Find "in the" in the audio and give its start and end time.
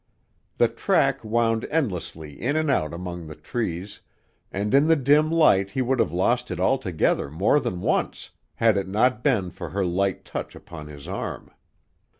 4.73-4.95